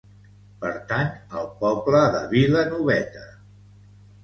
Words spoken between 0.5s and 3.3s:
Pertany al poble de Vilanoveta.